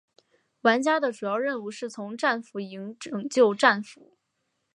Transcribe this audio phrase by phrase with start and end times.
[0.61, 4.17] 玩家的主要任务是从战俘营拯救战俘。